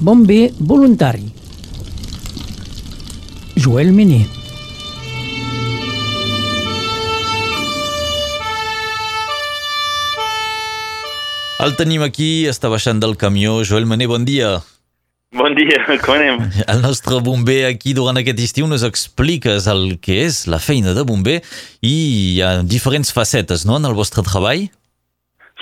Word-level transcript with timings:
Bomber 0.00 0.50
voluntari. 0.58 1.30
Joel 3.56 3.92
Mené. 3.92 4.24
El 11.64 11.76
tenim 11.78 12.02
aquí, 12.02 12.44
està 12.50 12.68
baixant 12.68 12.98
del 13.00 13.14
camió. 13.16 13.62
Joel 13.64 13.86
Mané, 13.86 14.08
bon 14.10 14.26
dia. 14.26 14.58
Bon 15.34 15.54
dia, 15.54 15.80
com 16.02 16.14
anem? 16.14 16.42
El 16.68 16.82
nostre 16.82 17.20
bomber 17.24 17.64
aquí 17.70 17.94
durant 17.94 18.18
aquest 18.20 18.42
estiu 18.42 18.66
nos 18.70 18.84
expliques 18.86 19.66
el 19.70 19.96
que 20.02 20.20
és 20.26 20.44
la 20.50 20.60
feina 20.62 20.92
de 20.94 21.06
bomber 21.06 21.40
i 21.80 21.94
hi 21.94 22.42
ha 22.42 22.58
diferents 22.62 23.14
facetes, 23.14 23.64
no?, 23.66 23.78
en 23.78 23.88
el 23.88 23.96
vostre 23.96 24.22
treball. 24.26 24.66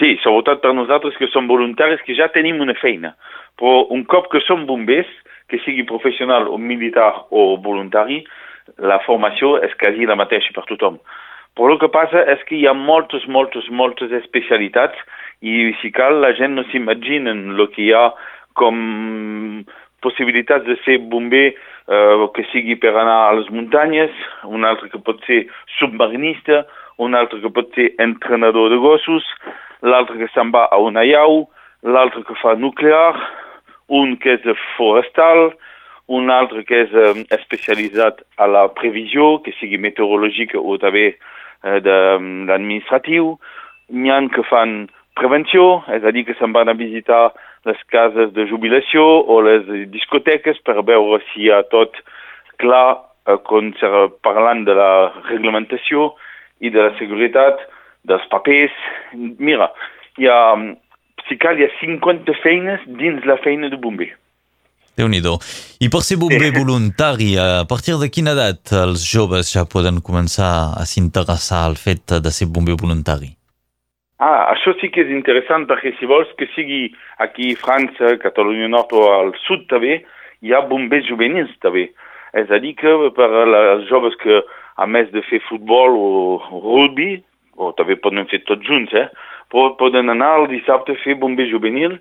Sí, 0.00 0.16
sobretot 0.24 0.64
per 0.64 0.72
nosaltres 0.74 1.14
que 1.20 1.28
som 1.30 1.46
voluntaris 1.46 2.02
que 2.04 2.16
ja 2.18 2.32
tenim 2.34 2.60
una 2.64 2.74
feina. 2.80 3.12
Però 3.62 3.86
un 3.94 4.02
cop 4.10 4.26
que 4.32 4.40
som 4.42 4.64
bombers, 4.66 5.06
que 5.46 5.60
sigui 5.62 5.84
professional 5.86 6.48
o 6.50 6.56
militar 6.58 7.12
o 7.30 7.52
voluntari, 7.62 8.24
la 8.82 8.98
formació 9.06 9.54
és 9.62 9.74
quasi 9.78 10.08
la 10.08 10.16
mateixa 10.18 10.50
per 10.56 10.64
tothom. 10.66 10.96
Però 11.54 11.70
el 11.70 11.78
que 11.78 11.90
passa 11.92 12.24
és 12.32 12.42
que 12.48 12.56
hi 12.58 12.66
ha 12.66 12.74
moltes, 12.74 13.28
moltes, 13.30 13.68
moltes 13.70 14.10
especialitats 14.18 14.98
i 15.46 15.70
si 15.78 15.92
cal 15.94 16.18
la 16.24 16.32
gent 16.34 16.56
no 16.56 16.64
s'imagina 16.70 17.36
el 17.36 17.66
que 17.74 17.84
hi 17.84 17.92
ha 17.94 18.08
com 18.58 19.62
possibilitats 20.02 20.66
de 20.66 20.74
ser 20.82 20.98
bomber 21.12 21.52
eh, 21.52 22.26
que 22.34 22.46
sigui 22.50 22.74
per 22.82 22.96
anar 22.96 23.18
a 23.28 23.36
les 23.38 23.50
muntanyes, 23.54 24.10
un 24.42 24.66
altre 24.66 24.90
que 24.90 24.98
pot 24.98 25.22
ser 25.28 25.44
submarinista, 25.78 26.64
un 26.98 27.14
altre 27.14 27.38
que 27.44 27.52
pot 27.54 27.70
ser 27.78 27.92
entrenador 28.02 28.72
de 28.74 28.80
gossos, 28.82 29.28
l'altre 29.86 30.18
que 30.18 30.30
se'n 30.34 30.50
va 30.50 30.66
a 30.66 30.80
una 30.82 31.06
llau, 31.06 31.44
l'altre 31.86 32.24
que 32.26 32.34
fa 32.42 32.56
nuclear, 32.58 33.14
un 33.92 34.16
que 34.20 34.38
és 34.38 34.64
forestal, 34.76 35.52
un 36.12 36.30
altre 36.32 36.64
que 36.68 36.82
és 36.86 36.94
eh, 36.96 37.12
especialitzat 37.36 38.22
a 38.42 38.48
la 38.50 38.66
previsió, 38.76 39.38
que 39.44 39.54
sigui 39.58 39.80
meteorològica 39.80 40.60
o 40.60 40.78
també 40.82 41.12
eh, 41.12 41.78
d'administratiu. 41.84 43.36
N'hi 43.92 44.12
ha 44.12 44.20
que 44.32 44.44
fan 44.48 44.86
prevenció, 45.18 45.82
és 45.92 46.04
a 46.04 46.12
dir, 46.14 46.24
que 46.28 46.36
se'n 46.38 46.54
van 46.56 46.72
a 46.72 46.76
visitar 46.78 47.30
les 47.68 47.78
cases 47.92 48.32
de 48.34 48.46
jubilació 48.50 49.04
o 49.04 49.40
les 49.46 49.68
discoteques 49.92 50.58
per 50.66 50.80
veure 50.82 51.20
si 51.30 51.46
hi 51.46 51.52
ha 51.52 51.62
tot 51.70 52.00
clar 52.62 52.98
eh, 53.28 53.38
parlant 54.26 54.64
de 54.66 54.74
la 54.78 54.92
reglamentació 55.28 56.12
i 56.60 56.70
de 56.70 56.88
la 56.88 56.96
seguretat, 56.98 57.60
dels 58.08 58.24
papers. 58.30 58.74
Mira, 59.38 59.70
hi 60.18 60.26
ha, 60.26 60.38
si 61.28 61.38
cal, 61.38 61.58
hi 61.58 61.66
ha 61.66 61.72
50 61.80 62.34
feines 62.42 62.84
dins 63.00 63.24
la 63.28 63.38
feina 63.44 63.68
de 63.68 63.76
bomber. 63.76 64.10
déu 64.96 65.08
nhi 65.08 65.20
I 65.80 65.88
per 65.88 66.02
ser 66.04 66.18
bomber 66.20 66.52
sí. 66.52 66.58
voluntari, 66.58 67.36
a 67.38 67.64
partir 67.68 67.96
de 67.98 68.10
quina 68.10 68.32
edat 68.32 68.72
els 68.72 69.04
joves 69.08 69.52
ja 69.54 69.64
poden 69.64 70.00
començar 70.00 70.76
a 70.76 70.84
s'interessar 70.84 71.64
al 71.64 71.76
fet 71.76 72.20
de 72.20 72.30
ser 72.30 72.46
bomber 72.46 72.76
voluntari? 72.76 73.32
Ah, 74.22 74.52
això 74.52 74.70
sí 74.78 74.90
que 74.92 75.02
és 75.02 75.10
interessant 75.10 75.64
perquè 75.66 75.96
si 75.98 76.06
vols 76.06 76.28
que 76.38 76.46
sigui 76.54 76.92
aquí 77.18 77.54
a 77.56 77.58
França, 77.58 78.18
Catalunya 78.22 78.68
Nord 78.68 78.92
o 78.92 79.02
al 79.10 79.32
sud 79.46 79.66
també, 79.72 80.04
hi 80.42 80.52
ha 80.52 80.60
bombers 80.68 81.08
juvenils 81.08 81.50
també. 81.64 81.88
És 82.32 82.50
a 82.50 82.60
dir 82.62 82.76
que 82.78 82.92
per 83.16 83.28
als 83.32 83.88
joves 83.90 84.14
que 84.22 84.42
a 84.76 84.86
més 84.86 85.10
de 85.12 85.24
fer 85.26 85.42
futbol 85.48 85.98
o 85.98 86.38
rugby, 86.52 87.16
o 87.58 87.72
també 87.76 87.98
poden 87.98 88.28
fer 88.30 88.44
tots 88.46 88.64
junts, 88.68 88.94
eh? 88.94 89.08
Poden 89.52 90.10
anar 90.10 90.34
el 90.40 90.48
dissabte 90.50 90.96
a 90.96 91.00
fer 91.04 91.18
bomber 91.20 91.46
juvenil 91.50 91.98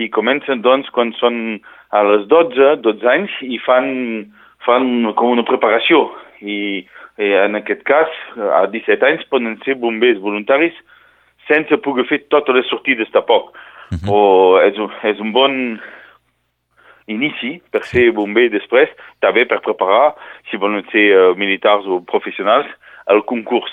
i 0.00 0.08
comencen 0.12 0.62
doncs 0.62 0.90
quan 0.94 1.12
són 1.18 1.60
a 1.90 2.02
les 2.06 2.26
12, 2.30 2.76
12 2.84 3.08
anys 3.10 3.36
i 3.42 3.58
fan, 3.64 3.88
fan 4.66 5.12
com 5.18 5.34
una 5.34 5.46
preparació. 5.48 6.06
I, 6.40 6.84
i 7.20 7.32
en 7.44 7.58
aquest 7.58 7.82
cas, 7.88 8.12
a 8.36 8.66
17 8.72 9.06
anys 9.08 9.26
poden 9.32 9.58
ser 9.64 9.76
bombers 9.80 10.20
voluntaris 10.22 10.76
sense 11.48 11.80
poder 11.84 12.06
fer 12.08 12.22
totes 12.32 12.54
les 12.54 12.68
sortides 12.70 13.10
tampoc. 13.10 13.50
Uh 13.90 13.98
-huh. 13.98 14.12
O 14.14 14.60
és, 14.62 14.78
un, 14.78 14.90
és 15.02 15.18
un 15.18 15.32
bon 15.32 15.80
inici 17.06 17.60
per 17.72 17.82
ser 17.84 18.10
bomber 18.14 18.48
després, 18.50 18.88
també 19.20 19.44
per 19.44 19.60
preparar, 19.60 20.14
si 20.50 20.56
volen 20.56 20.84
ser 20.92 21.06
uh, 21.10 21.36
militars 21.36 21.86
o 21.86 22.00
professionals, 22.00 22.66
el 23.10 23.22
concurs. 23.22 23.72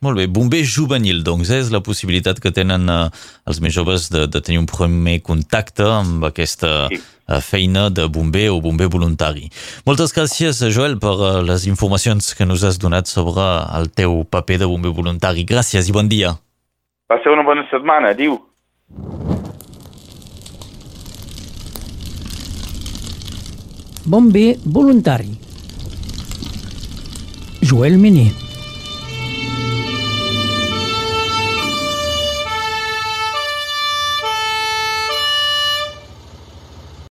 Molt 0.00 0.16
bé, 0.16 0.24
bomber 0.32 0.62
juvenil, 0.64 1.18
doncs, 1.20 1.50
és 1.52 1.68
la 1.68 1.82
possibilitat 1.84 2.38
que 2.40 2.48
tenen 2.56 2.88
uh, 2.88 3.10
els 3.44 3.58
més 3.60 3.74
joves 3.76 4.06
de, 4.08 4.22
de 4.32 4.40
tenir 4.40 4.62
un 4.62 4.68
primer 4.68 5.18
contacte 5.20 5.84
amb 5.84 6.24
aquesta 6.24 6.86
sí. 6.88 6.96
uh, 7.28 7.36
feina 7.44 7.90
de 7.92 8.06
bomber 8.08 8.46
o 8.48 8.62
bomber 8.64 8.88
voluntari. 8.88 9.50
Moltes 9.84 10.16
gràcies, 10.16 10.62
Joel, 10.72 10.96
per 11.04 11.12
uh, 11.18 11.28
les 11.44 11.68
informacions 11.68 12.32
que 12.32 12.48
nos 12.48 12.64
has 12.64 12.80
donat 12.80 13.12
sobre 13.12 13.44
el 13.76 13.92
teu 13.92 14.22
paper 14.24 14.62
de 14.64 14.72
bomber 14.72 14.96
voluntari. 14.96 15.44
Gràcies 15.44 15.92
i 15.92 15.92
bon 15.92 16.08
dia. 16.08 16.32
Passeu 17.12 17.36
una 17.36 17.44
bona 17.44 17.68
setmana, 17.68 18.16
diu. 18.16 18.40
Bomber 24.08 24.54
voluntari. 24.64 25.36
Joel 27.60 28.00
Mené. 28.00 28.30